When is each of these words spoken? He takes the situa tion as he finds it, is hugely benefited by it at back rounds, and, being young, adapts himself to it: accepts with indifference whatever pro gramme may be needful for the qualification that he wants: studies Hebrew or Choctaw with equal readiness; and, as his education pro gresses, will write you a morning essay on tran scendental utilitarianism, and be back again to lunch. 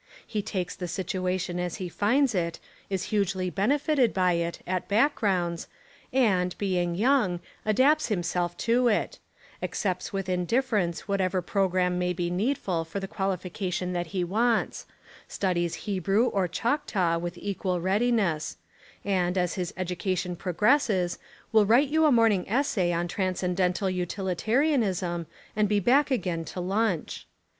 He 0.25 0.41
takes 0.41 0.75
the 0.75 0.87
situa 0.87 1.39
tion 1.39 1.59
as 1.59 1.75
he 1.75 1.87
finds 1.87 2.33
it, 2.33 2.59
is 2.89 3.03
hugely 3.13 3.51
benefited 3.51 4.15
by 4.15 4.33
it 4.33 4.57
at 4.65 4.87
back 4.87 5.21
rounds, 5.21 5.67
and, 6.11 6.57
being 6.57 6.95
young, 6.95 7.39
adapts 7.67 8.07
himself 8.07 8.57
to 8.65 8.87
it: 8.87 9.19
accepts 9.61 10.11
with 10.11 10.27
indifference 10.27 11.07
whatever 11.07 11.39
pro 11.43 11.69
gramme 11.69 11.99
may 11.99 12.13
be 12.13 12.31
needful 12.31 12.83
for 12.83 12.99
the 12.99 13.07
qualification 13.07 13.93
that 13.93 14.07
he 14.07 14.23
wants: 14.23 14.87
studies 15.27 15.75
Hebrew 15.85 16.25
or 16.29 16.47
Choctaw 16.47 17.19
with 17.19 17.37
equal 17.37 17.79
readiness; 17.79 18.57
and, 19.05 19.37
as 19.37 19.53
his 19.53 19.71
education 19.77 20.35
pro 20.35 20.53
gresses, 20.53 21.19
will 21.51 21.67
write 21.67 21.89
you 21.89 22.05
a 22.05 22.11
morning 22.11 22.49
essay 22.49 22.91
on 22.91 23.07
tran 23.07 23.33
scendental 23.33 23.93
utilitarianism, 23.93 25.27
and 25.55 25.69
be 25.69 25.79
back 25.79 26.09
again 26.09 26.43
to 26.45 26.59
lunch. 26.59 27.27